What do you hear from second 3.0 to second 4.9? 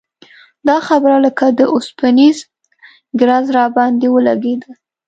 ګرز راباندې ولګېده.